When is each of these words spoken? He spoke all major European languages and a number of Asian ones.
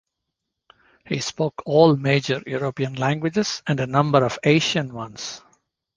He 1.05 1.19
spoke 1.19 1.61
all 1.67 1.95
major 1.95 2.41
European 2.47 2.95
languages 2.95 3.61
and 3.67 3.79
a 3.79 3.85
number 3.85 4.25
of 4.25 4.39
Asian 4.43 4.95
ones. 4.95 5.43